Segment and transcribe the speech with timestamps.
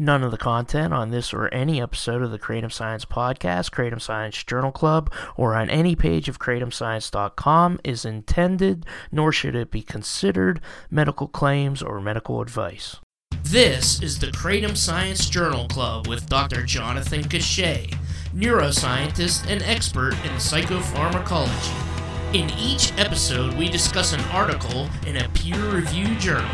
[0.00, 4.02] None of the content on this or any episode of the Kratom Science Podcast, Kratom
[4.02, 9.82] Science Journal Club, or on any page of kratomscience.com is intended, nor should it be
[9.82, 10.60] considered,
[10.90, 12.96] medical claims or medical advice.
[13.44, 16.64] This is the Kratom Science Journal Club with Dr.
[16.64, 17.96] Jonathan Cachat,
[18.34, 22.34] neuroscientist and expert in psychopharmacology.
[22.34, 26.50] In each episode, we discuss an article in a peer reviewed journal.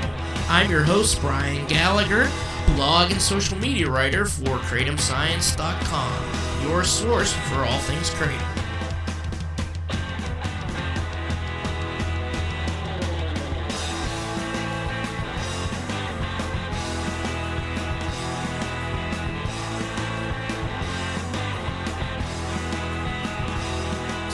[0.51, 2.29] I'm your host, Brian Gallagher
[2.75, 8.61] blog and social media writer for KratomScience.com, your source for all things Kratom.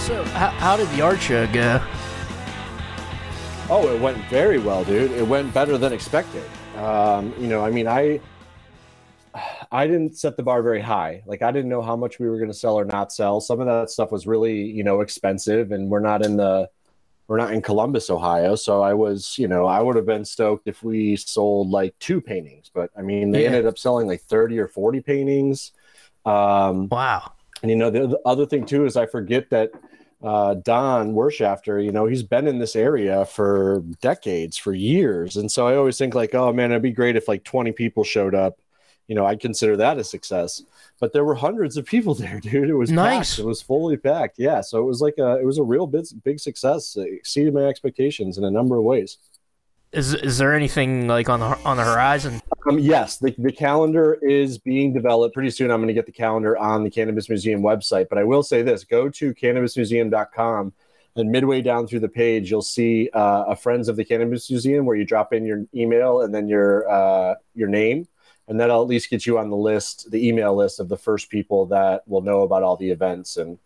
[0.06, 1.82] So, how, how did the art show go?
[3.68, 5.10] Oh, it went very well, dude.
[5.10, 6.44] It went better than expected.
[6.76, 8.20] Um, you know, I mean, I
[9.70, 11.22] I didn't set the bar very high.
[11.26, 13.40] Like I didn't know how much we were going to sell or not sell.
[13.40, 16.70] Some of that stuff was really, you know, expensive, and we're not in the
[17.28, 18.54] we're not in Columbus, Ohio.
[18.54, 22.20] So I was, you know, I would have been stoked if we sold like two
[22.20, 23.48] paintings, but I mean, they yeah.
[23.48, 25.72] ended up selling like thirty or forty paintings.
[26.24, 27.32] Um, wow.
[27.62, 29.72] And you know, the, the other thing too is I forget that
[30.22, 35.36] uh, Don Wirtschafter, you know, he's been in this area for decades, for years.
[35.36, 38.04] And so I always think like, oh man, it'd be great if like 20 people
[38.04, 38.58] showed up.
[39.08, 40.62] You know, I'd consider that a success.
[40.98, 42.68] But there were hundreds of people there, dude.
[42.68, 43.36] It was nice.
[43.36, 43.38] Packed.
[43.40, 44.38] It was fully packed.
[44.38, 44.60] Yeah.
[44.60, 46.96] So it was like a, it was a real big, big success.
[46.96, 49.18] It exceeded my expectations in a number of ways.
[49.92, 52.42] Is is there anything like on the on the horizon?
[52.68, 55.32] Um, yes, the, the calendar is being developed.
[55.32, 58.08] Pretty soon, I'm going to get the calendar on the Cannabis Museum website.
[58.08, 60.72] But I will say this: go to cannabismuseum.com,
[61.14, 64.84] and midway down through the page, you'll see uh, a Friends of the Cannabis Museum
[64.86, 68.08] where you drop in your email and then your uh, your name
[68.48, 71.30] and that'll at least get you on the list, the email list of the first
[71.30, 73.36] people that will know about all the events.
[73.36, 73.58] And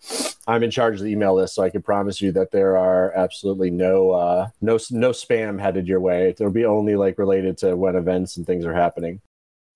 [0.46, 3.12] I'm in charge of the email list, so I can promise you that there are
[3.12, 6.30] absolutely no uh, no no spam headed your way.
[6.30, 9.20] It'll be only like related to when events and things are happening.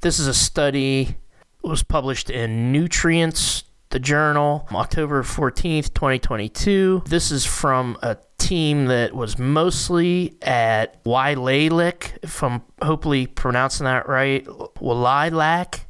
[0.00, 1.16] This is a study
[1.62, 3.64] was published in Nutrients
[3.94, 7.04] the Journal, October 14th, 2022.
[7.06, 14.06] This is from a team that was mostly at Walailak, if I'm hopefully pronouncing that
[14.06, 15.81] right, Walailak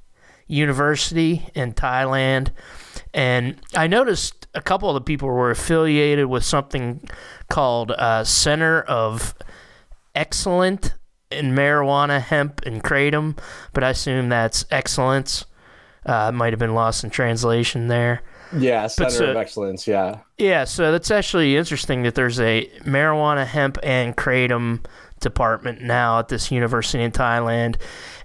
[0.47, 2.51] University in Thailand.
[3.13, 7.09] And I noticed a couple of the people were affiliated with something
[7.49, 9.35] called uh, Center of
[10.15, 10.95] Excellent
[11.33, 13.37] in Marijuana, Hemp, and Kratom,
[13.73, 15.45] but I assume that's excellence.
[16.07, 18.23] Uh, might have been lost in translation there.
[18.56, 19.87] Yeah, Center so, of Excellence.
[19.87, 20.19] Yeah.
[20.38, 24.84] Yeah, so that's actually interesting that there's a marijuana, hemp, and kratom
[25.21, 27.77] department now at this university in Thailand.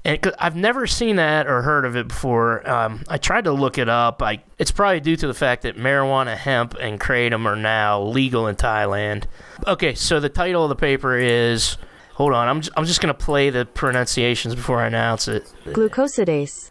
[0.04, 2.68] And I've never seen that or heard of it before.
[2.70, 4.22] Um, I tried to look it up.
[4.22, 8.48] I, it's probably due to the fact that marijuana, hemp, and kratom are now legal
[8.48, 9.26] in Thailand.
[9.68, 11.78] Okay, so the title of the paper is.
[12.14, 15.50] Hold on, I'm, I'm just going to play the pronunciations before I announce it.
[15.68, 16.70] Glucosidase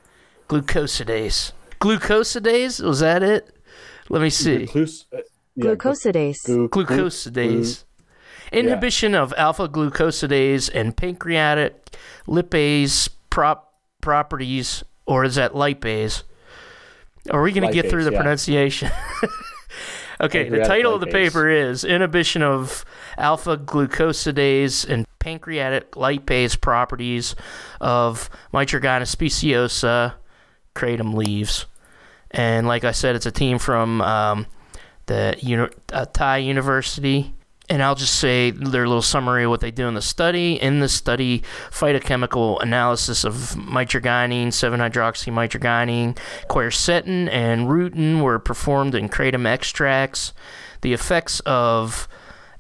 [0.49, 1.53] glucosidase.
[1.81, 3.57] Glucosidase was that it?
[4.09, 4.67] Let me see.
[4.67, 5.19] Glucose, uh,
[5.55, 6.45] yeah, glucosidase.
[6.45, 7.85] Glu- glucosidase.
[8.51, 9.21] Inhibition yeah.
[9.21, 11.97] of alpha glucosidase and pancreatic
[12.27, 16.23] lipase prop properties, or is that lipase?
[17.31, 18.19] Are we going to get through the yeah.
[18.19, 18.91] pronunciation?
[20.21, 20.95] okay, pancreatic the title lipase.
[20.95, 22.85] of the paper is Inhibition of
[23.19, 27.35] Alpha Glucosidase and Pancreatic Lipase Properties
[27.81, 30.15] of Mitragyna speciosa
[30.79, 31.67] kratom leaves.
[32.31, 34.47] And like I said, it's a team from um,
[35.07, 37.35] the uni- uh, Thai University.
[37.71, 40.55] And I'll just say their little summary of what they do in the study.
[40.55, 46.17] In the study, phytochemical analysis of mitragynine, 7-hydroxymitragynine,
[46.49, 50.33] quercetin, and rutin were performed in kratom extracts.
[50.81, 52.09] The effects of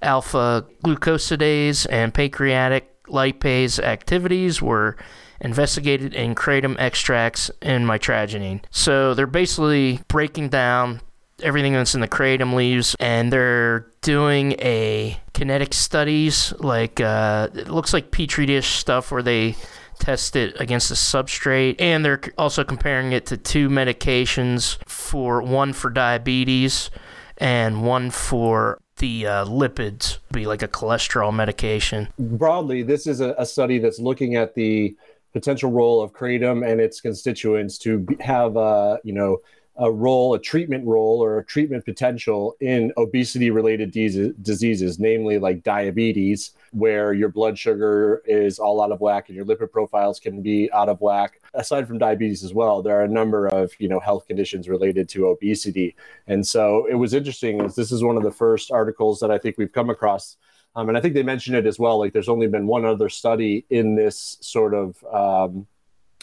[0.02, 4.96] alpha glucosidase and pancreatic lipase activities were
[5.40, 8.62] investigated in kratom extracts and mitragynine.
[8.70, 11.00] So they're basically breaking down
[11.42, 17.68] everything that's in the kratom leaves and they're doing a kinetic studies like uh, it
[17.68, 19.54] looks like petri dish stuff where they
[19.98, 25.72] test it against the substrate and they're also comparing it to two medications for one
[25.72, 26.90] for diabetes
[27.36, 33.34] and one for the uh, lipids be like a cholesterol medication broadly this is a,
[33.38, 34.96] a study that's looking at the
[35.32, 39.38] potential role of kratom and its constituents to have a you know
[39.78, 46.52] a role, a treatment role, or a treatment potential in obesity-related diseases, namely like diabetes
[46.72, 50.70] where your blood sugar is all out of whack and your lipid profiles can be
[50.72, 51.40] out of whack.
[51.54, 55.08] Aside from diabetes as well, there are a number of you know health conditions related
[55.10, 55.94] to obesity,
[56.26, 57.62] and so it was interesting.
[57.62, 60.36] As this is one of the first articles that I think we've come across.
[60.76, 61.98] Um, and I think they mentioned it as well.
[61.98, 65.66] Like, there's only been one other study in this sort of um,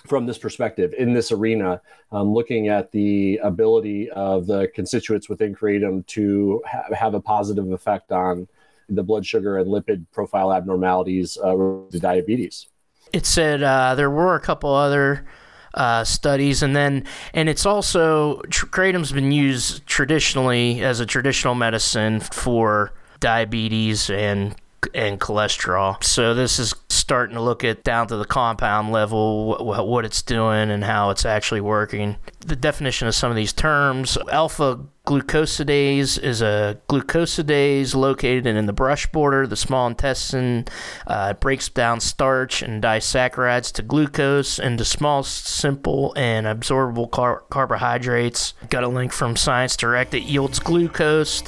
[0.07, 1.81] from this perspective in this arena,
[2.11, 7.71] um, looking at the ability of the constituents within kratom to ha- have a positive
[7.71, 8.47] effect on
[8.89, 12.67] the blood sugar and lipid profile abnormalities uh, to diabetes.
[13.13, 15.25] It said uh, there were a couple other
[15.73, 21.55] uh, studies, and then and it's also tr- kratom's been used traditionally as a traditional
[21.55, 24.55] medicine for diabetes and
[24.93, 26.03] and cholesterol.
[26.03, 30.21] So this is starting to look at down to the compound level what, what it's
[30.21, 32.17] doing and how it's actually working.
[32.39, 38.73] The definition of some of these terms: alpha glucosidase is a glucosidase located in the
[38.73, 40.65] brush border, the small intestine.
[41.05, 47.43] Uh, it breaks down starch and disaccharides to glucose into small, simple, and absorbable car-
[47.49, 48.55] carbohydrates.
[48.69, 50.13] Got a link from Science Direct.
[50.13, 51.43] It yields glucose.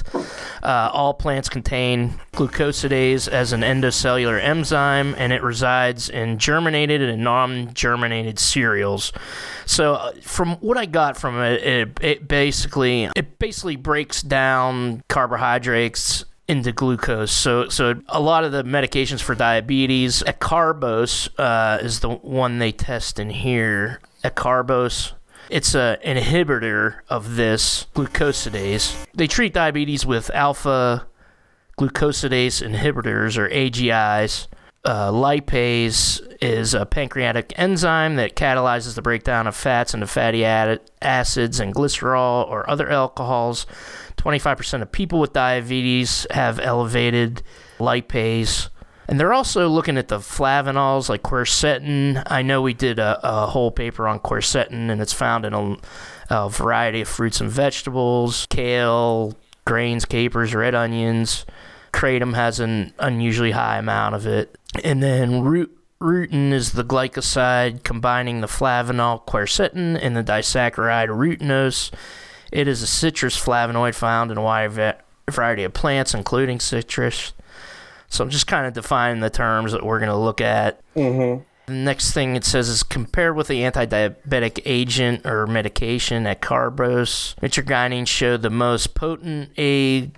[0.61, 7.23] Uh, all plants contain glucosidase as an endocellular enzyme, and it resides in germinated and
[7.23, 9.11] non-germinated cereals.
[9.65, 13.46] So, uh, from what I got from it, it, it basically it basically
[13.77, 17.31] breaks down carbohydrates into glucose.
[17.31, 22.71] So, so a lot of the medications for diabetes, acarbose uh, is the one they
[22.71, 23.99] test in here.
[24.23, 25.13] Acarbose.
[25.49, 29.05] It's an inhibitor of this glucosidase.
[29.13, 31.07] They treat diabetes with alpha
[31.79, 34.47] glucosidase inhibitors or AGIs.
[34.87, 41.59] Uh, lipase is a pancreatic enzyme that catalyzes the breakdown of fats into fatty acids
[41.59, 43.65] and glycerol or other alcohols.
[44.15, 47.43] 25% of people with diabetes have elevated
[47.79, 48.69] lipase.
[49.09, 52.23] And they're also looking at the flavanols like quercetin.
[52.25, 55.75] I know we did a, a whole paper on quercetin, and it's found in a,
[56.29, 59.35] a variety of fruits and vegetables kale,
[59.65, 61.45] grains, capers, red onions.
[61.97, 64.55] Kratom has an unusually high amount of it.
[64.83, 71.91] And then root, rutin is the glycoside combining the flavanol quercetin and the disaccharide rutinose.
[72.51, 77.33] It is a citrus flavonoid found in a wide variety of plants, including citrus.
[78.09, 80.79] So I'm just kind of defining the terms that we're going to look at.
[80.95, 81.43] Mm-hmm.
[81.67, 88.07] The next thing it says is compared with the anti-diabetic agent or medication acarbose, mitragynine
[88.07, 90.09] showed the most potent A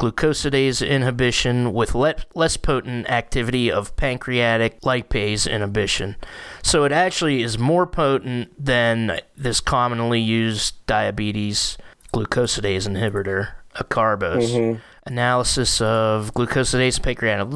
[0.00, 6.16] glucosidase inhibition with le- less potent activity of pancreatic lipase inhibition.
[6.64, 11.78] So it actually is more potent than this commonly used diabetes
[12.12, 14.50] glucosidase inhibitor, acarbose.
[14.50, 14.80] Mm-hmm.
[15.06, 17.46] Analysis of glucosidase and pancreatic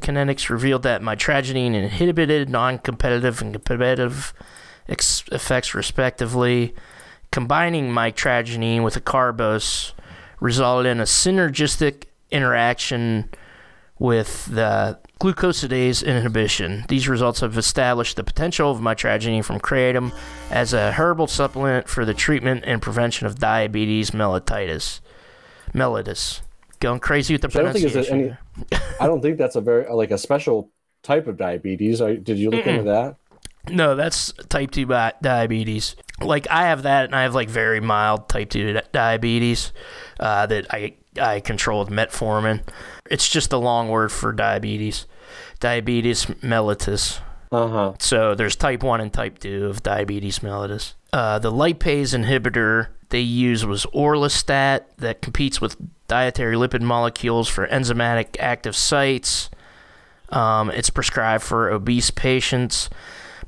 [0.00, 4.32] kinetics revealed that mitragynine inhibited non-competitive and competitive
[4.88, 6.74] ex- effects respectively.
[7.30, 9.92] Combining mitragynine with acarbose
[10.40, 13.28] resulted in a synergistic interaction
[14.00, 16.86] with the glucosidase inhibition.
[16.88, 20.12] These results have established the potential of mitragynine from kratom
[20.50, 25.00] as a herbal supplement for the treatment and prevention of diabetes mellitus.
[25.72, 26.42] Mellitus
[26.80, 27.90] going crazy with the pronunciation.
[27.90, 30.70] I don't think, any, I don't think that's a very like a special
[31.02, 32.00] type of diabetes.
[32.00, 32.78] I, Did you look Mm-mm.
[32.78, 33.16] into that?
[33.68, 35.94] No, that's type 2 diabetes.
[36.20, 39.72] Like I have that and I have like very mild type 2 diabetes
[40.18, 42.62] uh, that I I control with metformin.
[43.10, 45.06] It's just a long word for diabetes.
[45.60, 47.20] Diabetes mellitus.
[47.52, 47.94] Uh-huh.
[47.98, 50.94] So there's type 1 and type 2 of diabetes mellitus.
[51.12, 55.76] Uh, the lipase inhibitor they used was orlistat that competes with
[56.08, 59.50] dietary lipid molecules for enzymatic active sites.
[60.30, 62.88] Um, it's prescribed for obese patients.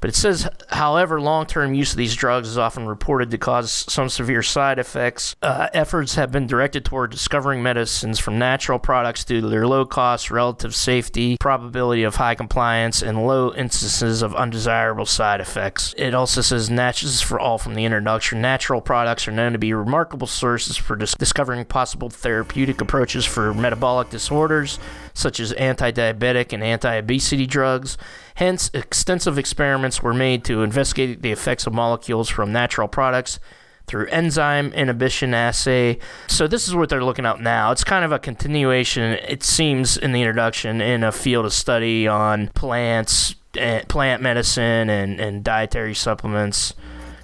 [0.02, 3.70] But it says, however, long term use of these drugs is often reported to cause
[3.70, 5.36] some severe side effects.
[5.40, 9.86] Uh, efforts have been directed toward discovering medicines from natural products due to their low
[9.86, 15.94] cost, relative safety, probability of high compliance, and low instances of undesirable side effects.
[15.96, 18.42] It also says, is for all from the introduction.
[18.42, 23.54] Natural products are known to be remarkable sources for dis- discovering possible therapeutic approaches for
[23.54, 24.80] metabolic disorders,
[25.14, 27.96] such as anti diabetic and anti obesity drugs.
[28.36, 33.38] Hence, extensive experiments were made to investigate the effects of molecules from natural products
[33.86, 35.98] through enzyme inhibition assay.
[36.28, 37.72] So this is what they're looking at now.
[37.72, 42.06] It's kind of a continuation, it seems, in the introduction in a field of study
[42.06, 46.74] on plants, eh, plant medicine, and, and dietary supplements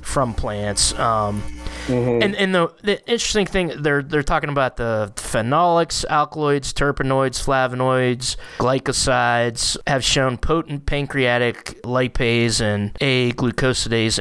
[0.09, 0.99] from plants.
[0.99, 1.43] Um,
[1.89, 2.23] Mm-hmm.
[2.23, 8.37] And and the the interesting thing they're they're talking about the phenolics, alkaloids, terpenoids, flavonoids,
[8.59, 14.19] glycosides have shown potent pancreatic lipase and A glucosidase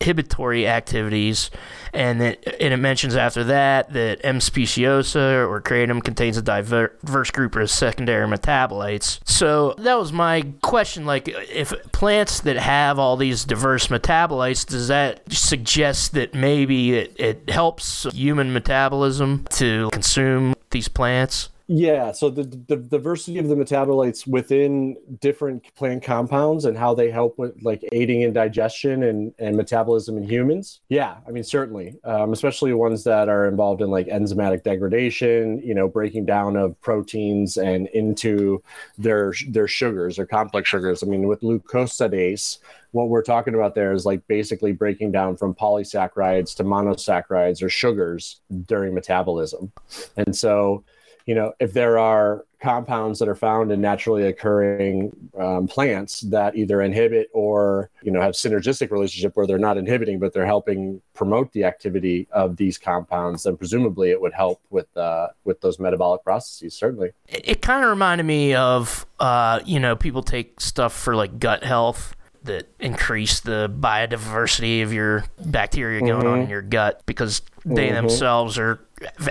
[0.00, 1.50] inhibitory activities
[1.92, 4.38] and it, and it mentions after that that M.
[4.38, 9.18] speciosa or kratom contains a diverse group of secondary metabolites.
[9.24, 11.06] So that was my question.
[11.06, 17.16] Like, if plants that have all these diverse metabolites, does that suggest that maybe it,
[17.18, 21.48] it helps human metabolism to consume these plants?
[21.68, 27.10] Yeah, so the, the diversity of the metabolites within different plant compounds and how they
[27.10, 30.80] help with like aiding in digestion and, and metabolism in humans.
[30.88, 35.74] Yeah, I mean certainly, um, especially ones that are involved in like enzymatic degradation, you
[35.74, 38.62] know, breaking down of proteins and into
[38.96, 41.02] their their sugars or complex sugars.
[41.02, 42.58] I mean, with glucosidase,
[42.92, 47.68] what we're talking about there is like basically breaking down from polysaccharides to monosaccharides or
[47.68, 49.72] sugars during metabolism,
[50.16, 50.84] and so
[51.26, 56.56] you know, if there are compounds that are found in naturally occurring um, plants that
[56.56, 61.00] either inhibit or you know have synergistic relationship where they're not inhibiting but they're helping
[61.12, 65.78] promote the activity of these compounds then presumably it would help with uh, with those
[65.78, 67.10] metabolic processes certainly.
[67.28, 71.38] It, it kind of reminded me of uh, you know people take stuff for like
[71.38, 72.16] gut health
[72.46, 76.26] that increase the biodiversity of your bacteria going mm-hmm.
[76.26, 76.50] on in mm-hmm.
[76.52, 77.94] your gut because they mm-hmm.
[77.96, 78.80] themselves are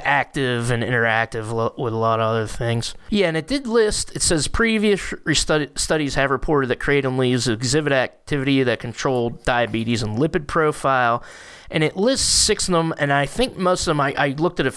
[0.03, 2.93] active and interactive with a lot of other things.
[3.10, 7.91] Yeah, and it did list, it says previous studies have reported that kratom leaves exhibit
[7.91, 11.24] activity that controlled diabetes and lipid profile.
[11.72, 14.60] And it lists six of them, and I think most of them, I, I looked
[14.60, 14.74] at a,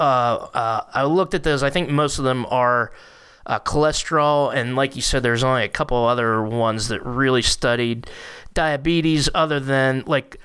[0.00, 2.92] uh, uh, I looked at those, I think most of them are
[3.46, 8.08] uh, cholesterol, and like you said, there's only a couple other ones that really studied
[8.54, 10.38] diabetes other than like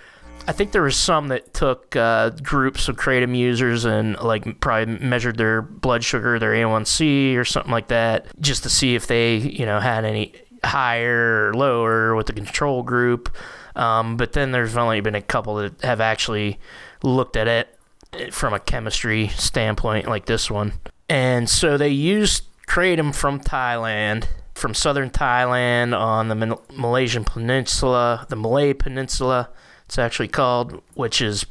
[0.47, 4.97] I think there was some that took uh, groups of kratom users and like probably
[4.97, 9.37] measured their blood sugar, their A1C or something like that, just to see if they
[9.37, 13.35] you know had any higher or lower with the control group.
[13.75, 16.59] Um, but then there's only been a couple that have actually
[17.03, 20.73] looked at it from a chemistry standpoint, like this one.
[21.07, 28.35] And so they used kratom from Thailand, from southern Thailand on the Malaysian Peninsula, the
[28.35, 29.49] Malay Peninsula
[29.89, 31.47] it's actually called, which is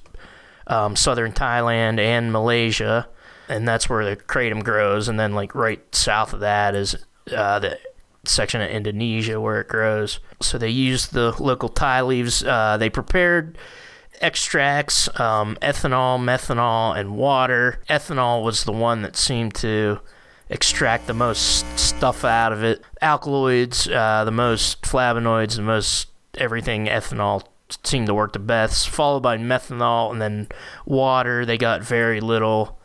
[0.69, 3.09] um, southern Thailand and Malaysia,
[3.49, 5.09] and that's where the kratom grows.
[5.09, 6.95] And then like right south of that is
[7.35, 7.81] uh, the
[8.25, 10.21] section of Indonesia where it grows.
[10.41, 12.45] So they used the local Thai leaves.
[12.45, 13.59] Uh, they prepared
[14.21, 17.83] extracts, um, ethanol, methanol, and water.
[17.91, 19.99] Ethanol was the one that seemed to
[20.51, 22.83] extract the most stuff out of it.
[23.03, 27.45] Alkaloids, uh, the most flavonoids, the most everything ethanol
[27.85, 30.49] seemed to work the best, followed by methanol and then
[30.87, 31.45] water.
[31.45, 32.79] They got very little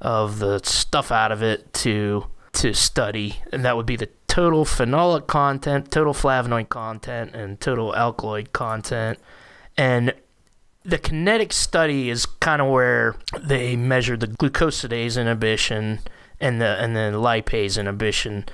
[0.00, 4.64] of the stuff out of it to to study, and that would be the total
[4.64, 9.18] phenolic content, total flavonoid content, and total alkaloid content.
[9.76, 10.12] And
[10.84, 16.00] the kinetic study is kind of where they measured the glucosidase inhibition
[16.40, 18.46] and the and the lipase inhibition.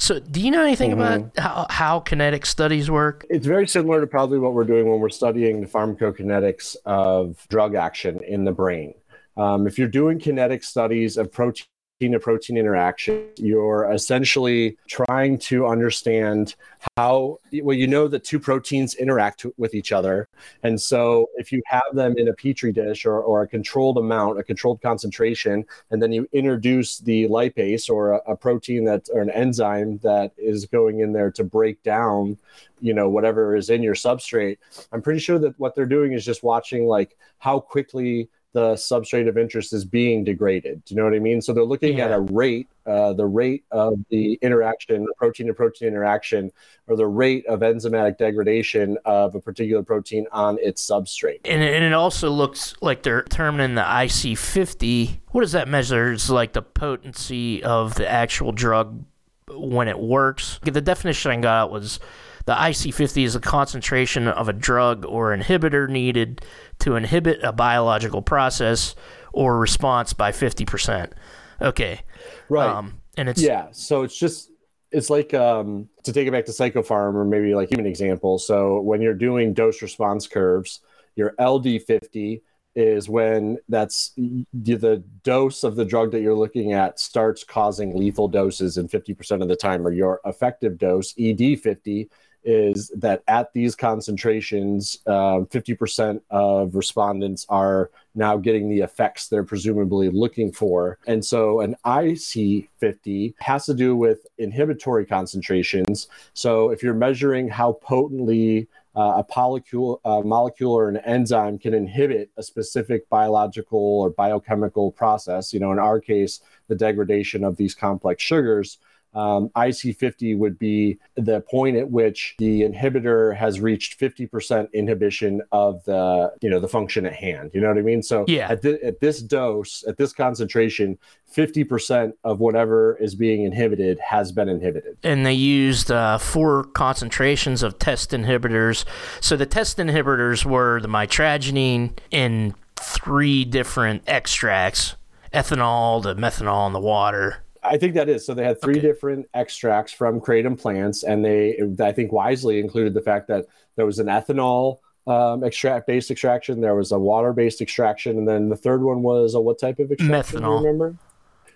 [0.00, 1.00] So, do you know anything mm-hmm.
[1.00, 3.26] about how, how kinetic studies work?
[3.28, 7.74] It's very similar to probably what we're doing when we're studying the pharmacokinetics of drug
[7.74, 8.94] action in the brain.
[9.36, 11.66] Um, if you're doing kinetic studies of protein
[12.00, 13.28] to protein interaction.
[13.36, 16.54] You're essentially trying to understand
[16.96, 20.28] how, well, you know that two proteins interact with each other.
[20.62, 24.38] And so if you have them in a petri dish or, or a controlled amount,
[24.38, 29.20] a controlled concentration, and then you introduce the lipase or a, a protein that, or
[29.20, 32.38] an enzyme that is going in there to break down,
[32.80, 34.58] you know, whatever is in your substrate,
[34.92, 38.28] I'm pretty sure that what they're doing is just watching like how quickly
[38.58, 40.84] the substrate of interest is being degraded.
[40.84, 41.40] Do you know what I mean?
[41.40, 42.06] So they're looking yeah.
[42.06, 46.50] at a rate, uh, the rate of the interaction, the protein to protein interaction,
[46.88, 51.40] or the rate of enzymatic degradation of a particular protein on its substrate.
[51.44, 55.20] And, and it also looks like they're determining the IC50.
[55.28, 56.12] What does that measure?
[56.12, 59.04] It's like the potency of the actual drug
[59.50, 60.58] when it works.
[60.64, 62.00] The definition I got was
[62.48, 66.40] the IC50 is a concentration of a drug or inhibitor needed
[66.78, 68.94] to inhibit a biological process
[69.34, 71.12] or response by 50%.
[71.60, 72.00] Okay.
[72.48, 72.66] Right.
[72.70, 74.50] Um, and it's Yeah, so it's just
[74.90, 78.38] it's like um, to take it back to psychopharm or maybe like even example.
[78.38, 80.80] So when you're doing dose response curves,
[81.16, 82.40] your LD50
[82.74, 88.28] is when that's the dose of the drug that you're looking at starts causing lethal
[88.28, 92.08] doses in 50% of the time, or your effective dose, ED50,
[92.44, 99.44] is that at these concentrations, um, 50% of respondents are now getting the effects they're
[99.44, 100.98] presumably looking for.
[101.06, 106.08] And so an IC50 has to do with inhibitory concentrations.
[106.34, 111.72] So if you're measuring how potently uh, a molecule, a molecule or an enzyme can
[111.72, 117.56] inhibit a specific biological or biochemical process, you know, in our case, the degradation of
[117.56, 118.78] these complex sugars,
[119.14, 125.84] um, IC50 would be the point at which the inhibitor has reached 50% inhibition of
[125.84, 127.50] the, you know, the function at hand.
[127.54, 128.02] You know what I mean?
[128.02, 128.50] So yeah.
[128.50, 130.98] at, th- at this dose, at this concentration,
[131.34, 134.96] 50% of whatever is being inhibited has been inhibited.
[135.02, 138.84] And they used uh, four concentrations of test inhibitors.
[139.20, 144.96] So the test inhibitors were the mitragynine in three different extracts
[145.32, 148.24] ethanol, the methanol, and the water I think that is.
[148.24, 148.86] So they had three okay.
[148.86, 153.46] different extracts from kratom plants, and they, I think, wisely included the fact that
[153.76, 158.28] there was an ethanol um, extract based extraction, there was a water based extraction, and
[158.28, 160.40] then the third one was a what type of extraction?
[160.40, 160.62] Methanol.
[160.62, 160.96] remember?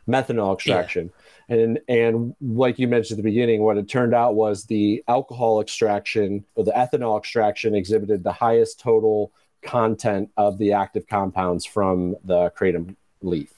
[0.09, 1.13] Methanol extraction.
[1.49, 1.57] Yeah.
[1.57, 5.61] And and like you mentioned at the beginning, what it turned out was the alcohol
[5.61, 12.17] extraction or the ethanol extraction exhibited the highest total content of the active compounds from
[12.25, 13.53] the kratom leaf.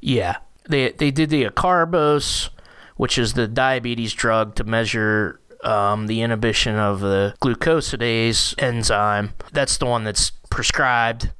[0.00, 0.38] Yeah,
[0.68, 2.50] they they did the acarbose,
[2.96, 9.34] which is the diabetes drug to measure um, the inhibition of the glucosidase enzyme.
[9.52, 11.30] That's the one that's prescribed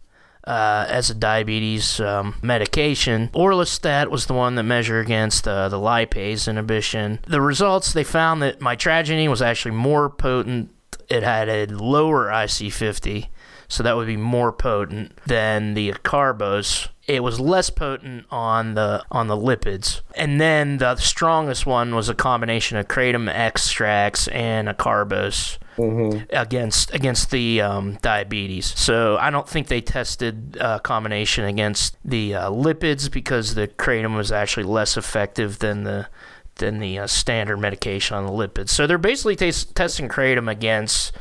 [0.47, 3.29] uh, as a diabetes um, medication.
[3.29, 7.21] Orlistat was the one that measured against uh, the lipase inhibition.
[7.27, 10.71] The results they found that mitragynine was actually more potent.
[11.09, 13.29] It had a lower IC50,
[13.69, 19.05] so that would be more potent than the acarbose it was less potent on the
[19.11, 20.03] on the lipids.
[20.15, 25.59] And then the strongest one was a combination of kratom extracts and acarbose.
[25.79, 26.27] Mm-hmm.
[26.29, 28.79] against against the um, diabetes.
[28.79, 34.15] So I don't think they tested a combination against the uh, lipids because the kratom
[34.15, 36.09] was actually less effective than the
[36.57, 38.69] than the uh, standard medication on the lipids.
[38.69, 41.13] So they're basically t- testing kratom against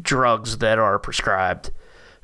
[0.00, 1.70] drugs that are prescribed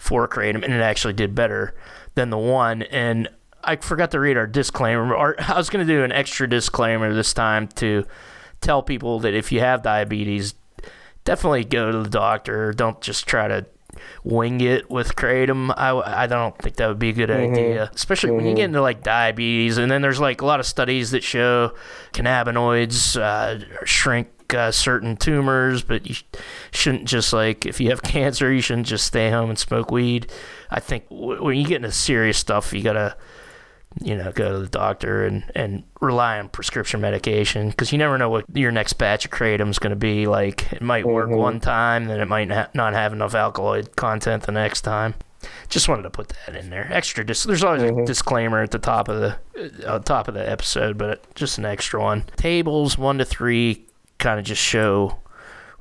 [0.05, 1.75] for kratom, and it actually did better
[2.15, 2.83] than the one.
[2.83, 3.27] And
[3.65, 5.17] I forgot to read our disclaimer.
[5.17, 8.05] Our, I was going to do an extra disclaimer this time to
[8.61, 10.55] tell people that if you have diabetes,
[11.25, 12.73] definitely go to the doctor.
[12.73, 13.65] Don't just try to
[14.25, 15.73] wing it with kratom.
[15.75, 17.55] I, I don't think that would be a good mm-hmm.
[17.55, 18.37] idea, especially mm-hmm.
[18.37, 18.57] when you mm-hmm.
[18.57, 19.79] get into like diabetes.
[19.79, 21.73] And then there's like a lot of studies that show
[22.13, 26.17] cannabinoids uh, shrink uh, certain tumors, but you
[26.73, 30.31] shouldn't just like if you have cancer, you shouldn't just stay home and smoke weed.
[30.71, 33.17] I think w- when you get into serious stuff, you gotta
[34.03, 38.19] you know go to the doctor and and rely on prescription medication because you never
[38.19, 40.73] know what your next batch of kratom is going to be like.
[40.73, 41.39] It might work mm-hmm.
[41.39, 45.15] one time, then it might ha- not have enough alkaloid content the next time.
[45.69, 46.89] Just wanted to put that in there.
[46.91, 47.25] Extra.
[47.25, 48.01] Dis- there's always mm-hmm.
[48.01, 51.65] a disclaimer at the top of the uh, top of the episode, but just an
[51.65, 52.25] extra one.
[52.37, 53.87] Tables one to three
[54.19, 55.19] kind of just show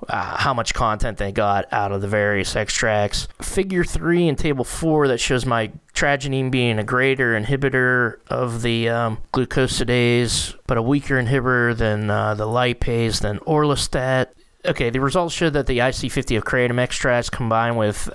[0.09, 3.27] uh, how much content they got out of the various extracts.
[3.41, 5.71] Figure 3 and Table 4 that shows my
[6.03, 12.33] mitragynine being a greater inhibitor of the um, glucosidase, but a weaker inhibitor than uh,
[12.35, 14.27] the lipase, than orlistat.
[14.65, 18.09] Okay, the results show that the IC50 of kratom extracts combined with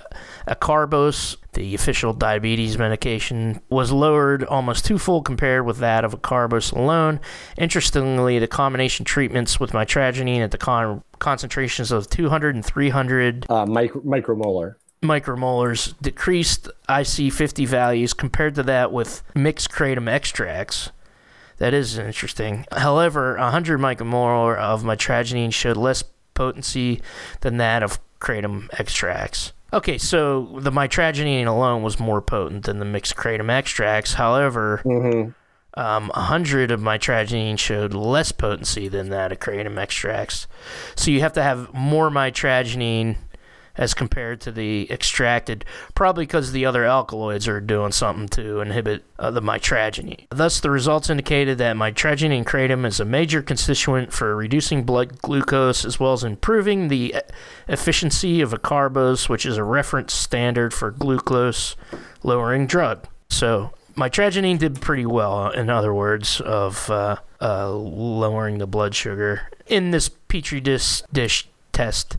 [0.47, 7.21] acarbose, the official diabetes medication, was lowered almost twofold compared with that of acarbose alone.
[7.59, 13.67] Interestingly, the combination treatments with mitragynine at the con- concentrations of 200 and 300 uh,
[13.67, 20.91] micro- micromolar micromolars decreased IC50 values compared to that with mixed kratom extracts.
[21.59, 22.67] That is interesting.
[22.73, 26.03] However, 100 micromolar of mitragynine showed less
[26.38, 27.03] potency
[27.40, 29.53] than that of kratom extracts.
[29.72, 34.14] Okay, so the mitragynine alone was more potent than the mixed kratom extracts.
[34.14, 35.31] However, mm-hmm.
[35.79, 40.46] um, 100 of mitragynine showed less potency than that of kratom extracts.
[40.94, 43.16] So you have to have more mitragynine
[43.79, 45.64] as compared to the extracted,
[45.95, 50.27] probably because the other alkaloids are doing something to inhibit uh, the mitragynine.
[50.31, 55.85] Thus, the results indicated that mitragynine kratom is a major constituent for reducing blood glucose
[55.85, 57.14] as well as improving the
[57.69, 61.77] efficiency of acarbose, which is a reference standard for glucose
[62.25, 63.07] lowering drug.
[63.31, 69.49] So, mitragynine did pretty well, in other words, of uh, uh, lowering the blood sugar
[69.69, 72.17] in this petri dish test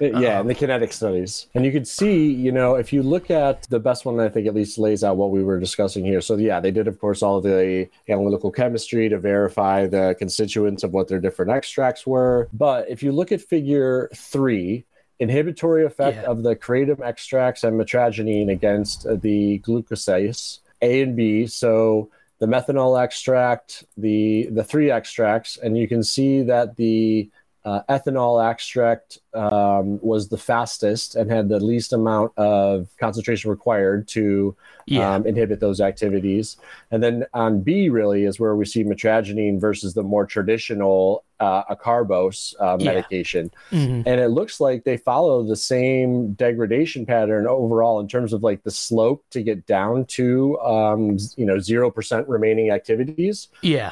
[0.00, 1.46] Yeah, and the kinetic studies.
[1.54, 4.46] And you can see, you know, if you look at the best one, I think
[4.46, 6.20] at least lays out what we were discussing here.
[6.20, 10.92] So, yeah, they did, of course, all the analytical chemistry to verify the constituents of
[10.92, 12.48] what their different extracts were.
[12.52, 14.84] But if you look at figure three,
[15.20, 16.30] inhibitory effect Yeah.
[16.30, 21.46] of the kratom extracts and mitragynine against uh, the glucosase A and B.
[21.46, 27.30] So the methanol extract, the the three extracts, and you can see that the
[27.64, 34.06] uh, ethanol extract um, was the fastest and had the least amount of concentration required
[34.08, 34.54] to
[34.86, 35.14] Yeah.
[35.14, 36.56] um, inhibit those activities.
[36.90, 41.64] And then on B, really, is where we see mitragynine versus the more traditional uh,
[41.74, 42.92] acarbose uh, Yeah.
[42.92, 43.50] medication.
[43.72, 44.04] Mhm.
[44.06, 48.62] And it looks like they follow the same degradation pattern overall in terms of like
[48.62, 53.48] the slope to get down to, um, you know, 0% remaining activities.
[53.62, 53.90] Yeah.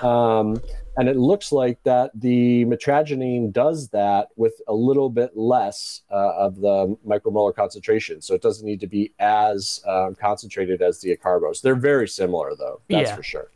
[0.97, 6.35] And it looks like that the mitragynine does that with a little bit less uh,
[6.37, 8.21] of the micromolar concentration.
[8.21, 11.63] So it doesn't need to be as um, concentrated as the acarbose.
[11.63, 12.81] They're very similar, though.
[12.91, 13.17] That's Yeah.
[13.17, 13.51] for sure.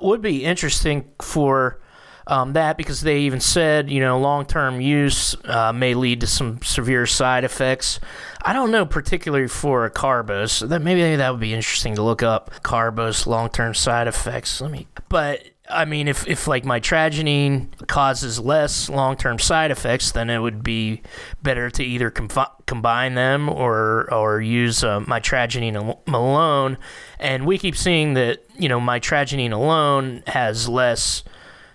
[0.00, 1.80] would be interesting for
[2.26, 6.26] um, that because they even said you know long term use uh, may lead to
[6.26, 8.00] some severe side effects.
[8.42, 10.66] I don't know particularly for acarbose.
[10.68, 14.60] That maybe that would be interesting to look up carbos long term side effects.
[14.60, 15.42] Let me, but.
[15.70, 20.38] I mean, if, if like my mitragynine causes less long term side effects, then it
[20.38, 21.02] would be
[21.42, 26.78] better to either combine them or or use uh, mitragynine al- alone.
[27.18, 31.22] And we keep seeing that you know my mitragynine alone has less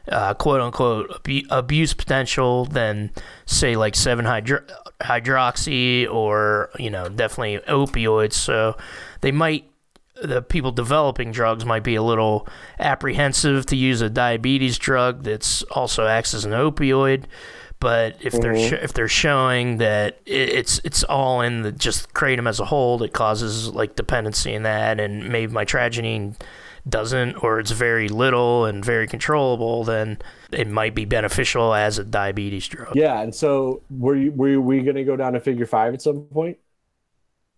[0.10, 3.12] uh, quote unquote abu- abuse potential than
[3.45, 4.65] say like 7 hydro-
[5.01, 8.75] hydroxy or you know definitely opioids so
[9.21, 9.69] they might
[10.23, 12.47] the people developing drugs might be a little
[12.79, 17.25] apprehensive to use a diabetes drug that's also acts as an opioid
[17.79, 18.75] but if they're mm-hmm.
[18.75, 22.65] sh- if they're showing that i- it's it's all in the just kratom as a
[22.65, 26.36] whole that causes like dependency in that and maybe mitragynine
[26.88, 30.17] doesn't or it's very little and very controllable then
[30.51, 33.21] it might be beneficial as a diabetes drug Yeah.
[33.21, 36.23] And so were, you, were we going to go down to figure five at some
[36.23, 36.57] point?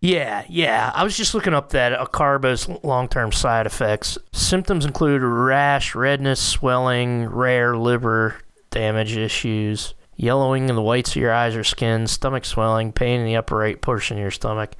[0.05, 0.91] Yeah, yeah.
[0.93, 4.19] I was just looking up that acarbose long-term side effects.
[4.33, 8.35] Symptoms include rash, redness, swelling, rare liver
[8.69, 13.25] damage issues, yellowing in the whites of your eyes or skin, stomach swelling, pain in
[13.25, 14.73] the upper right portion of your stomach.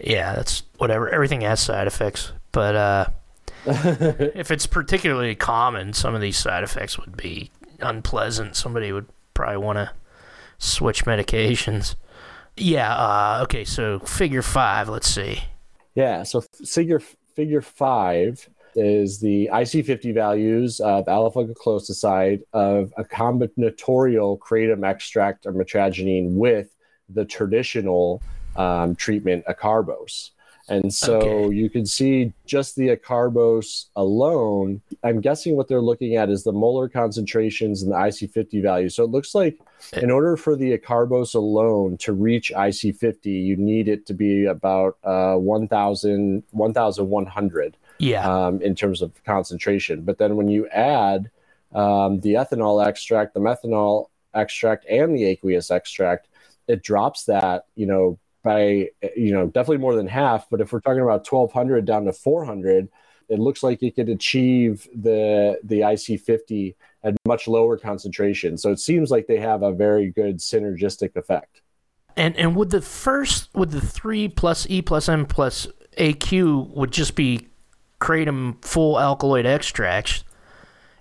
[0.00, 1.08] Yeah, that's whatever.
[1.08, 3.06] Everything has side effects, but uh,
[3.66, 8.54] if it's particularly common, some of these side effects would be unpleasant.
[8.54, 9.90] Somebody would probably want to
[10.58, 11.96] switch medications.
[12.56, 12.94] Yeah.
[12.94, 13.64] Uh, okay.
[13.64, 14.88] So figure five.
[14.88, 15.42] Let's see.
[15.94, 16.22] Yeah.
[16.22, 17.00] So figure
[17.34, 25.52] figure five is the IC50 values of alpha glucoside of a combinatorial kratom extract or
[25.52, 26.74] mitragynine with
[27.08, 28.22] the traditional
[28.56, 30.30] um, treatment acarbose.
[30.68, 31.54] And so Okay.
[31.54, 34.80] you can see just the acarbose alone.
[35.02, 38.94] I'm guessing what they're looking at is the molar concentrations and the IC50 values.
[38.94, 39.58] So it looks like
[40.00, 44.96] in order for the acarbose alone to reach IC50, you need it to be about
[45.04, 48.46] uh, 1,000, 1,100 Yeah.
[48.46, 50.00] um, in terms of concentration.
[50.02, 51.30] But then when you add
[51.74, 56.28] um, the ethanol extract, the methanol extract, and the aqueous extract,
[56.68, 60.48] it drops that, you know, by, you know, definitely more than half.
[60.50, 62.88] But if we're talking about 1,200 down to 400,
[63.28, 68.56] it looks like it could achieve the the IC50 at much lower concentration.
[68.56, 71.62] So it seems like they have a very good synergistic effect.
[72.16, 75.66] and and would the first would the three plus E plus M plus
[75.98, 77.48] AQ would just be
[78.00, 80.24] kratom full alkaloid extracts,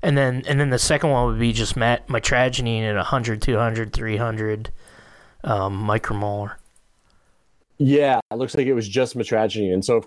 [0.02, 3.94] and then and then the second one would be just mat, mitragynine at 100, 200,
[3.94, 4.72] 300
[5.44, 6.56] um, micromolar.
[7.78, 9.74] Yeah, it looks like it was just mitragynine.
[9.74, 10.06] And so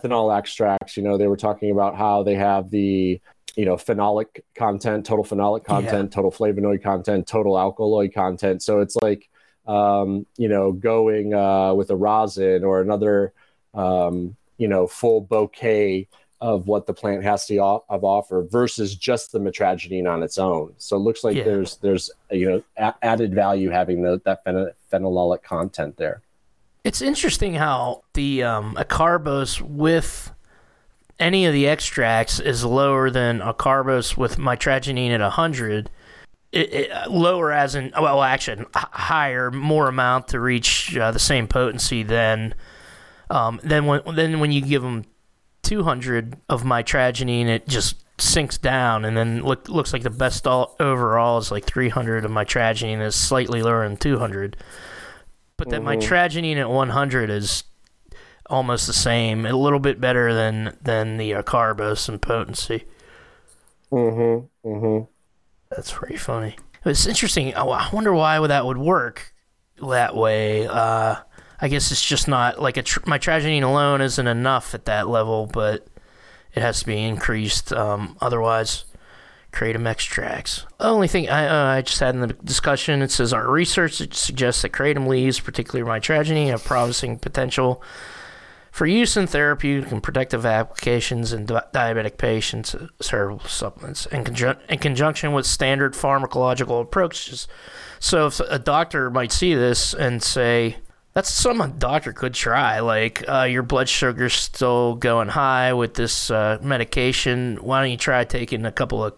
[0.00, 3.20] ethanol extracts, you know, they were talking about how they have the,
[3.56, 8.62] you know, phenolic content, total phenolic content, total flavonoid content, total alkaloid content.
[8.62, 9.28] So it's like,
[9.66, 13.32] um, you know, going uh, with a rosin or another,
[13.74, 16.08] um, you know, full bouquet
[16.40, 20.36] of what the plant has to o- of offer versus just the mitragynine on its
[20.36, 20.74] own.
[20.78, 21.44] So it looks like Yeah.
[21.44, 26.20] there's there's you know a- added value having the, that phen- phenololic content there.
[26.84, 30.30] It's interesting how the um, acarbose with
[31.18, 35.88] any of the extracts is lower than acarbose with mitragynine at 100.
[36.52, 41.18] It, it, lower as in, well, actually, h- higher, more amount to reach uh, the
[41.18, 42.54] same potency than
[43.30, 45.04] um, then when then when you give them
[45.62, 50.76] 200 of mitragynine, it just sinks down, and then look, looks like the best all,
[50.78, 54.56] overall is like 300 of mitragynine is slightly lower than 200
[55.56, 57.64] but that mitragynine at 100 is
[58.46, 62.84] almost the same, a little bit better than than the acarbose in potency.
[63.92, 64.68] Mm-hmm.
[64.68, 65.04] Mm-hmm.
[65.70, 66.56] That's pretty funny.
[66.84, 67.54] It's interesting.
[67.54, 69.32] Oh, I wonder why that would work
[69.80, 70.66] that way.
[70.66, 71.16] Uh,
[71.60, 75.46] I guess it's just not like a tr- mitragynine alone isn't enough at that level,
[75.46, 75.86] but
[76.54, 77.72] it has to be increased.
[77.72, 78.84] Um, otherwise,
[79.54, 80.66] kratom extracts.
[80.80, 84.62] Only thing I, uh, I just had in the discussion it says our research suggests
[84.62, 86.00] that kratom leaves, particularly my
[86.46, 87.82] have promising potential
[88.74, 94.26] for use in therapeutic and protective applications in di- diabetic patients, uh, herbal supplements, in,
[94.68, 97.46] in conjunction with standard pharmacological approaches.
[98.00, 100.78] So, if a doctor might see this and say,
[101.12, 102.80] that's something a doctor could try.
[102.80, 107.58] Like, uh, your blood sugar's still going high with this uh, medication.
[107.62, 109.14] Why don't you try taking a couple of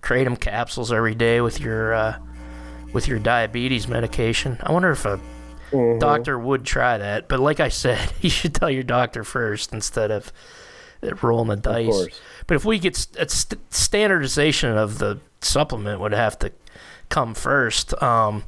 [0.00, 2.18] kratom capsules every day with your uh,
[2.92, 4.58] with your diabetes medication?
[4.62, 5.20] I wonder if a
[5.72, 6.00] Mm-hmm.
[6.00, 7.28] doctor would try that.
[7.28, 10.32] But like I said, you should tell your doctor first instead of
[11.00, 12.08] uh, rolling the dice.
[12.48, 16.50] But if we get st- st- standardization of the supplement would have to
[17.08, 17.94] come first.
[18.02, 18.42] Um,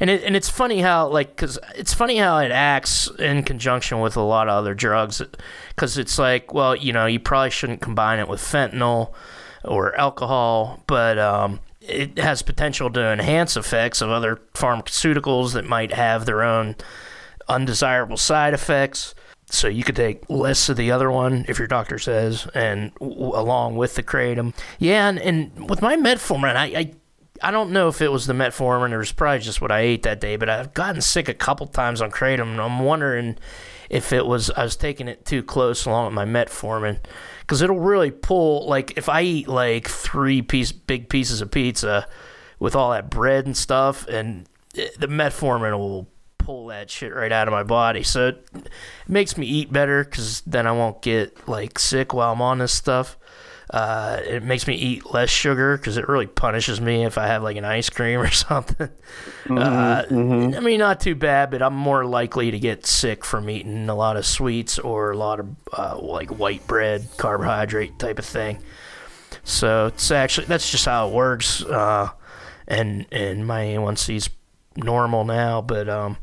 [0.00, 4.00] and it, and it's funny how like because it's funny how it acts in conjunction
[4.00, 5.22] with a lot of other drugs
[5.68, 9.12] because it's like well you know you probably shouldn't combine it with fentanyl
[9.64, 15.92] or alcohol, but um, it has potential to enhance effects of other pharmaceuticals that might
[15.92, 16.76] have their own
[17.48, 19.14] undesirable side effects.
[19.46, 23.36] So you could take less of the other one if your doctor says, and w-
[23.36, 24.54] along with the kratom.
[24.78, 26.92] Yeah, and, and with my metformin, I, I
[27.42, 29.80] I don't know if it was the metformin or it was probably just what I
[29.80, 33.36] ate that day, but I've gotten sick a couple times on kratom, and I'm wondering
[33.90, 37.00] if it was I was taking it too close along with my metformin
[37.46, 38.66] because it'll really pull.
[38.66, 42.08] Like if I eat like three piece big pieces of pizza
[42.58, 47.32] with all that bread and stuff, and it- the metformin will pull that shit right
[47.32, 48.02] out of my body.
[48.02, 48.46] So it
[49.08, 52.72] makes me eat better because then I won't get like sick while I'm on this
[52.72, 53.16] stuff.
[53.70, 57.42] Uh, it makes me eat less sugar because it really punishes me if I have
[57.42, 58.90] like an ice cream or something.
[59.48, 63.88] Uh, I mean, not too bad, but I'm more likely to get sick from eating
[63.88, 68.26] a lot of sweets or a lot of uh, like white bread, carbohydrate type of
[68.26, 68.58] thing.
[69.44, 71.62] So it's actually that's just how it works.
[71.62, 72.10] Uh,
[72.66, 74.30] and and my A1C's
[74.76, 76.16] normal now, but um,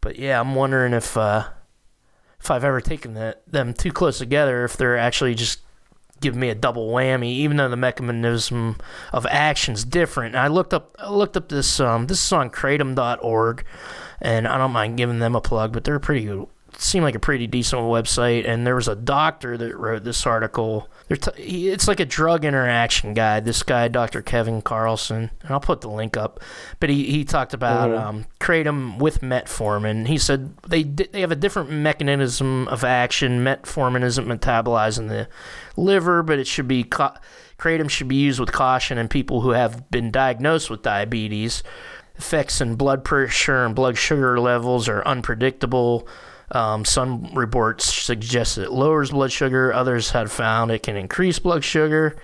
[0.00, 1.48] but yeah, I'm wondering if uh,
[2.40, 5.60] if I've ever taken that them too close together, if they're actually just
[6.20, 8.76] giving me a double whammy, even though the mechanism
[9.12, 10.34] of action's different.
[10.34, 13.64] And I looked up I looked up this um this is on kratom.org
[14.20, 17.20] and I don't mind giving them a plug, but they're pretty good seem like a
[17.20, 22.00] pretty decent website and there was a doctor that wrote this article t- it's like
[22.00, 26.40] a drug interaction guide this guy dr kevin carlson and i'll put the link up.
[26.80, 31.32] But he, he talked about um, kratom with metformin he said they di- they have
[31.32, 33.40] a different mechanism of action.
[33.42, 35.28] Metformin isn't metabolized in the
[35.76, 37.18] liver but it should be ca-
[37.58, 41.62] kratom should be used with caution in people who have been diagnosed with diabetes.
[42.16, 46.06] Effects in blood pressure and blood sugar levels are unpredictable.
[46.50, 49.72] Um, some reports suggest it lowers blood sugar.
[49.72, 52.16] Others have found it can increase blood sugar,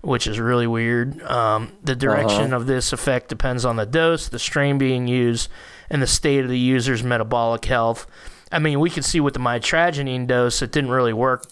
[0.00, 1.22] which is really weird.
[1.22, 5.48] Um, the direction of this effect depends on the dose, the strain being used,
[5.88, 8.06] and the state of the user's metabolic health.
[8.52, 11.46] I mean, we could see with the mitragynine dose, it didn't really work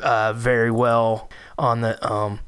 [0.00, 2.40] uh, very well on the um,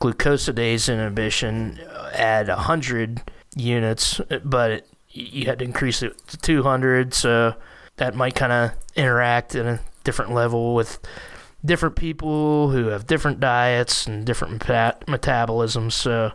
[0.00, 3.22] glucosidase inhibition uh, at 100
[3.56, 7.54] units, but it, you had to increase it to 200, so
[7.98, 10.98] that might kind of interact at a different level with
[11.64, 15.92] different people who have different diets and different meta- metabolisms.
[15.92, 16.32] So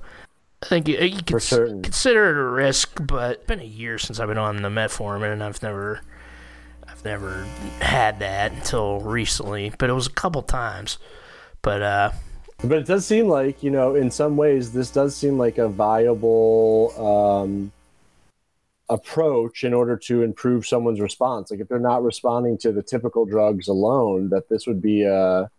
[0.61, 4.19] I think you, you could consider it a risk, but it's been a year since
[4.19, 6.01] I've been on the metformin, and I've never,
[6.87, 7.45] I've never
[7.81, 9.71] had that until recently.
[9.77, 10.97] But it was a couple times.
[11.61, 12.11] But uh,
[12.63, 15.67] But it does seem like, you know, in some ways, this does seem like a
[15.67, 17.71] viable um,
[18.89, 21.51] approach in order to improve someone's response.
[21.51, 25.49] Like if they're not responding to the typical drugs alone, that this would be a,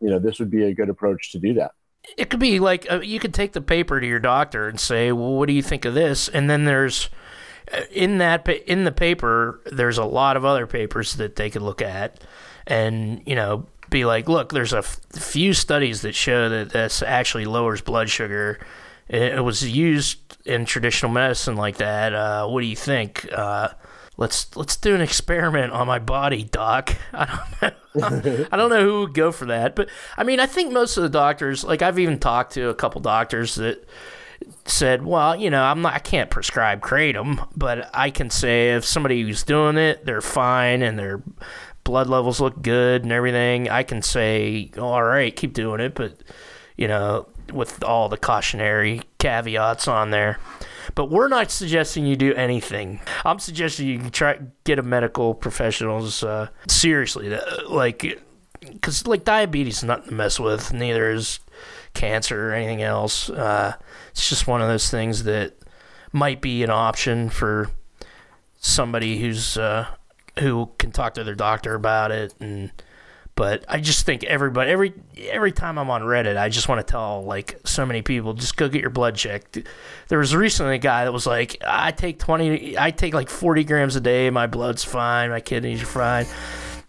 [0.00, 1.72] you know, this would be a good approach to do that.
[2.16, 5.12] it could be like uh, you could take the paper to your doctor and say,
[5.12, 7.08] "Well, what do you think of this?" And then there's
[7.72, 11.62] uh, in that in the paper, there's a lot of other papers that they could
[11.62, 12.22] look at,
[12.66, 17.02] and you know, be like, "Look, there's a f- few studies that show that this
[17.02, 18.58] actually lowers blood sugar."
[19.08, 22.14] It, it was used in traditional medicine like that.
[22.14, 23.28] Uh, what do you think?
[23.32, 23.68] Uh,
[24.16, 26.94] let's let's do an experiment on my body, doc.
[27.12, 27.26] I
[27.94, 28.46] don't know.
[28.50, 31.02] I don't know who would go for that, but I mean, I think most of
[31.02, 33.86] the doctors, like I've even talked to a couple doctors that
[34.64, 38.84] said, well, you know, I'm not, I can't prescribe kratom, but I can say if
[38.84, 41.22] somebody who's doing it, they're fine and their
[41.84, 46.16] blood levels look good and everything, I can say, all right, keep doing it, but
[46.76, 50.38] you know, with all the cautionary caveats on there.
[50.94, 53.00] But we're not suggesting you do anything.
[53.24, 57.36] I'm suggesting you try get a medical professionals uh, seriously,
[57.68, 58.20] like
[58.60, 60.72] because like diabetes is nothing to mess with.
[60.72, 61.40] Neither is
[61.94, 63.30] cancer or anything else.
[63.30, 63.74] Uh,
[64.10, 65.54] it's just one of those things that
[66.12, 67.70] might be an option for
[68.58, 69.86] somebody who's uh,
[70.38, 72.72] who can talk to their doctor about it and
[73.34, 76.90] but I just think everybody every every time I'm on Reddit, I just want to
[76.90, 79.58] tell like so many people just go get your blood checked.
[80.08, 83.64] There was recently a guy that was like, I take 20, I take like 40
[83.64, 86.26] grams a day, my blood's fine, my kidneys are fine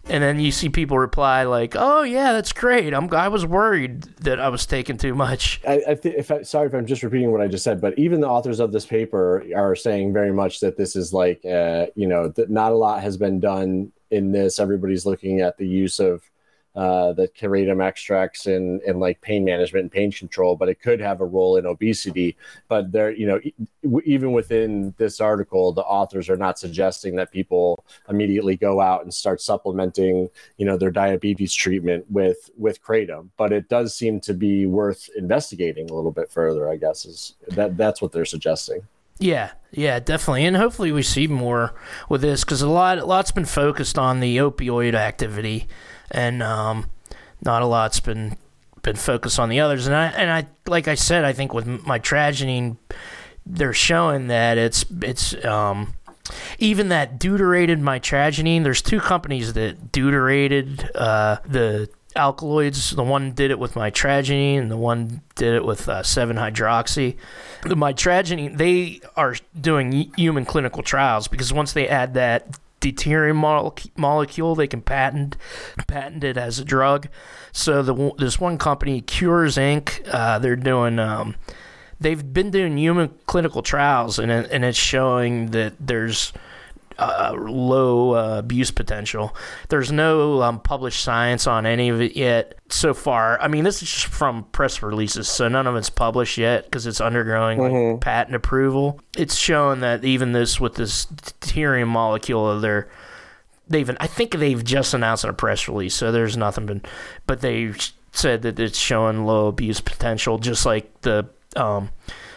[0.06, 2.92] and then you see people reply like, "Oh yeah, that's great.
[2.92, 6.42] I'm I was worried that I was taking too much." I, I th- if I,
[6.42, 8.84] sorry if I'm just repeating what I just said, but even the authors of this
[8.84, 12.76] paper are saying very much that this is like, uh, you know, that not a
[12.76, 14.58] lot has been done in this.
[14.58, 16.22] Everybody's looking at the use of
[16.74, 21.00] uh, the kratom extracts in, in like pain management and pain control, but it could
[21.00, 22.36] have a role in obesity.
[22.68, 23.40] But there, you know,
[24.04, 29.14] even within this article, the authors are not suggesting that people immediately go out and
[29.14, 33.28] start supplementing, you know, their diabetes treatment with with kratom.
[33.36, 36.68] But it does seem to be worth investigating a little bit further.
[36.68, 38.80] I guess is that that's what they're suggesting.
[39.20, 41.72] Yeah, yeah, definitely, and hopefully we see more
[42.08, 45.68] with this because a lot, a lot's been focused on the opioid activity
[46.10, 46.90] and um,
[47.42, 48.36] not a lot's been
[48.82, 49.86] been focused on the others.
[49.86, 52.76] And I and I like I said, I think with mitragynine,
[53.44, 55.94] they're showing that it's it's um,
[56.58, 58.62] even that deuterated mitragynine.
[58.62, 62.90] There's two companies that deuterated uh, the alkaloids.
[62.90, 67.16] The one did it with mitragynine, and the one did it with uh, 7-hydroxy.
[67.62, 73.36] The mitragynine, they are doing human clinical trials because once they add that deuterium
[73.96, 74.54] molecule.
[74.54, 75.36] They can patent
[75.86, 77.08] patent it as a drug.
[77.52, 80.06] So the this one company, Kures Inc.
[80.12, 80.98] Uh, they're doing.
[80.98, 81.36] Um,
[82.00, 86.32] they've been doing human clinical trials, and and it's showing that there's
[86.98, 89.34] uh, low uh, abuse potential.
[89.68, 93.40] There's no um, published science on any of it yet so far.
[93.40, 96.86] I mean, this is just from press releases, so none of it's published yet because
[96.86, 97.92] it's undergoing mm-hmm.
[97.92, 99.00] like, patent approval.
[99.16, 102.88] It's showing that even this with this deuterium molecule, they're
[103.68, 106.82] they've I think they've just announced in a press release, so there's nothing been,
[107.26, 107.72] but they
[108.12, 111.90] said that it's showing low abuse potential, just like the um,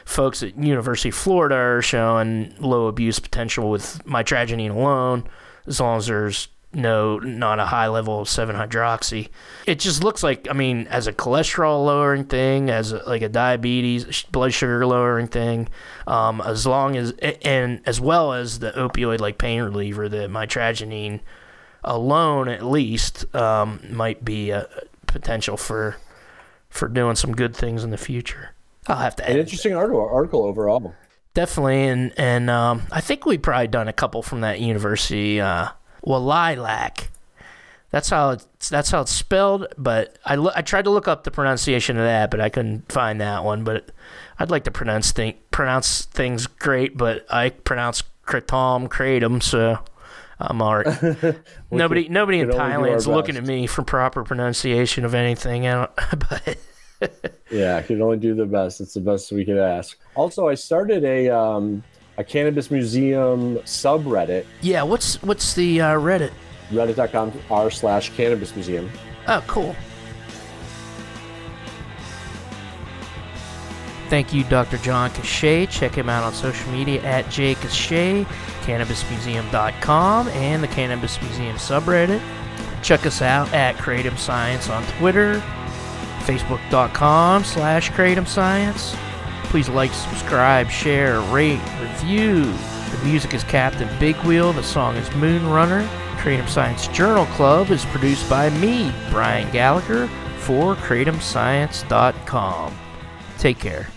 [0.08, 5.28] folks at University of Florida are showing low abuse potential with mitragynine alone,
[5.68, 9.30] as long as there's no not a high level of 7-hydroxy.
[9.66, 13.30] It just looks like I mean as a cholesterol lowering thing, as a, like a
[13.30, 15.68] diabetes blood sugar lowering thing,
[16.08, 17.12] um, as long as
[17.44, 21.20] and as well as the opioid like pain reliever, the mitragynine
[21.84, 24.68] alone at least um, might be a
[25.06, 25.98] potential for
[26.70, 28.52] for doing some good things in the future.
[28.88, 29.30] I'll have to.
[29.30, 30.94] An interesting article, article overall.
[31.34, 35.40] Definitely, and and um, I think we probably done a couple from that university.
[35.40, 35.70] Uh,
[36.06, 37.10] Walailak.
[37.90, 39.68] That's how it's that's how it's spelled.
[39.78, 42.92] But I lo- I tried to look up the pronunciation of that, but I couldn't
[42.92, 43.64] find that one.
[43.64, 43.92] But
[44.40, 49.80] I'd like to pronounce thing pronounce things great, but I pronounce kratom kratom, so
[50.40, 50.88] I'm alright.
[51.72, 55.64] nobody can, nobody in Thailand's looking at me for proper pronunciation of anything.
[55.66, 56.58] but
[57.52, 58.82] yeah, I can only do the best.
[58.82, 59.98] It's the best we could ask.
[60.16, 61.84] Also, I started a um,
[62.18, 64.46] a cannabis museum subreddit.
[64.62, 66.32] Yeah, what's what's the uh, Reddit?
[66.72, 68.90] Reddit.com r slash cannabis museum.
[69.28, 69.76] Oh, cool.
[74.10, 74.78] Thank you, Dr.
[74.78, 75.70] John Cachat.
[75.70, 78.24] Check him out on social media at jcachat,
[78.62, 82.22] cannabismuseum.com, and the Cannabis Museum subreddit.
[82.82, 85.44] Check us out at Creative Science on Twitter,
[86.28, 88.96] facebook.com slash kratom science.
[89.46, 92.44] Please like, subscribe, share, rate, review.
[92.44, 94.52] The music is Captain Big Wheel.
[94.52, 95.88] The song is Moon Runner.
[96.18, 100.08] Kratom Science Journal Club is produced by me, Brian Gallagher,
[100.40, 102.78] for KratomScience.com.
[103.38, 103.88] Take care.